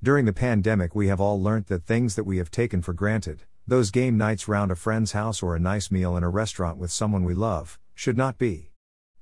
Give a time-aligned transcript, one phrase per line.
[0.00, 3.42] During the pandemic, we have all learnt that things that we have taken for granted,
[3.66, 6.92] those game nights round a friend's house or a nice meal in a restaurant with
[6.92, 8.70] someone we love, should not be.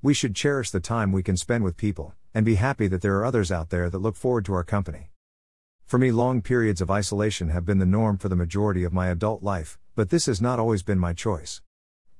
[0.02, 3.16] We should cherish the time we can spend with people, and be happy that there
[3.16, 5.12] are others out there that look forward to our company.
[5.86, 9.08] For me, long periods of isolation have been the norm for the majority of my
[9.08, 11.62] adult life, but this has not always been my choice.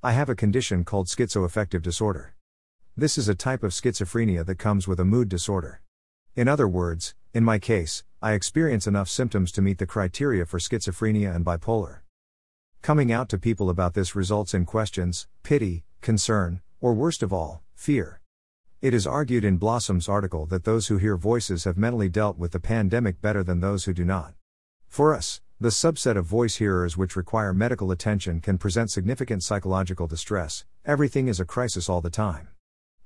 [0.03, 2.35] I have a condition called schizoaffective disorder.
[2.97, 5.83] This is a type of schizophrenia that comes with a mood disorder.
[6.35, 10.59] In other words, in my case, I experience enough symptoms to meet the criteria for
[10.59, 11.99] schizophrenia and bipolar.
[12.81, 17.63] Coming out to people about this results in questions, pity, concern, or worst of all,
[17.75, 18.23] fear.
[18.81, 22.53] It is argued in Blossom's article that those who hear voices have mentally dealt with
[22.53, 24.33] the pandemic better than those who do not.
[24.89, 30.07] For us, the subset of voice hearers which require medical attention can present significant psychological
[30.07, 32.49] distress, everything is a crisis all the time.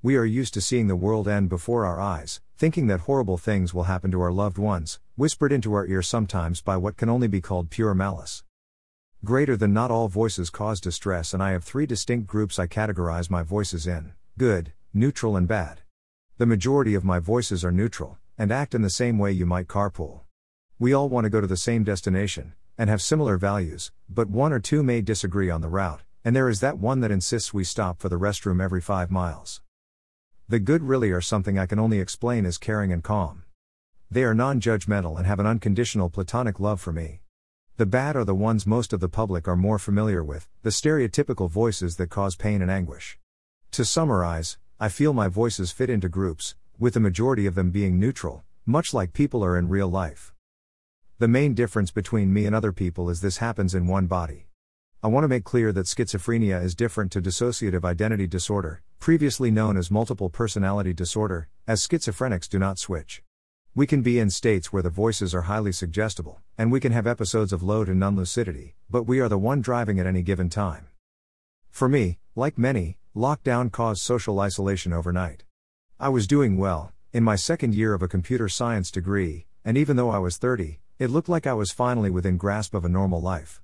[0.03, 3.71] We are used to seeing the world end before our eyes, thinking that horrible things
[3.71, 7.27] will happen to our loved ones, whispered into our ear sometimes by what can only
[7.27, 8.43] be called pure malice.
[9.23, 13.29] Greater than not all voices cause distress, and I have three distinct groups I categorize
[13.29, 15.81] my voices in good, neutral, and bad.
[16.39, 19.67] The majority of my voices are neutral, and act in the same way you might
[19.67, 20.21] carpool.
[20.79, 24.51] We all want to go to the same destination, and have similar values, but one
[24.51, 27.63] or two may disagree on the route, and there is that one that insists we
[27.63, 29.61] stop for the restroom every five miles.
[30.51, 33.43] The good really are something I can only explain as caring and calm.
[34.09, 37.21] They are non judgmental and have an unconditional platonic love for me.
[37.77, 41.49] The bad are the ones most of the public are more familiar with, the stereotypical
[41.49, 43.17] voices that cause pain and anguish.
[43.71, 47.97] To summarize, I feel my voices fit into groups, with the majority of them being
[47.97, 50.33] neutral, much like people are in real life.
[51.17, 54.47] The main difference between me and other people is this happens in one body.
[55.01, 59.77] I want to make clear that schizophrenia is different to dissociative identity disorder, previously known
[59.77, 63.23] as multiple personality disorder, as schizophrenics do not switch.
[63.73, 67.07] We can be in states where the voices are highly suggestible, and we can have
[67.07, 70.49] episodes of low to none lucidity, but we are the one driving at any given
[70.49, 70.85] time.
[71.71, 75.45] For me, like many, lockdown caused social isolation overnight.
[75.99, 79.95] I was doing well, in my second year of a computer science degree, and even
[79.95, 83.19] though I was 30, it looked like I was finally within grasp of a normal
[83.19, 83.63] life.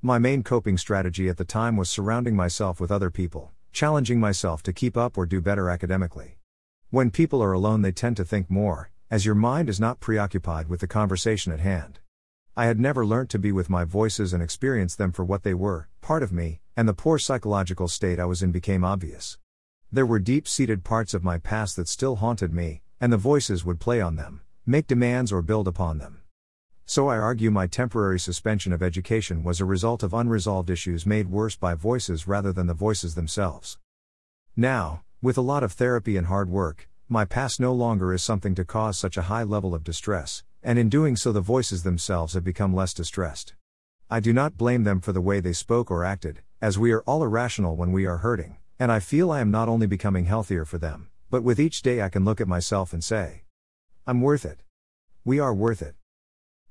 [0.00, 4.62] My main coping strategy at the time was surrounding myself with other people, challenging myself
[4.64, 6.38] to keep up or do better academically.
[6.90, 10.68] When people are alone, they tend to think more, as your mind is not preoccupied
[10.68, 12.00] with the conversation at hand.
[12.56, 15.54] I had never learnt to be with my voices and experience them for what they
[15.54, 19.38] were, part of me, and the poor psychological state I was in became obvious.
[19.92, 23.64] There were deep seated parts of my past that still haunted me, and the voices
[23.64, 26.22] would play on them, make demands or build upon them.
[26.90, 31.28] So I argue my temporary suspension of education was a result of unresolved issues made
[31.28, 33.76] worse by voices rather than the voices themselves.
[34.56, 38.54] Now, with a lot of therapy and hard work, my past no longer is something
[38.54, 42.32] to cause such a high level of distress, and in doing so, the voices themselves
[42.32, 43.54] have become less distressed.
[44.08, 47.02] I do not blame them for the way they spoke or acted, as we are
[47.02, 50.64] all irrational when we are hurting, and I feel I am not only becoming healthier
[50.64, 53.42] for them, but with each day I can look at myself and say,
[54.06, 54.62] I'm worth it.
[55.22, 55.94] We are worth it.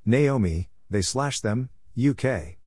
[0.07, 1.69] Naomi, they slash them,
[1.99, 2.55] UK.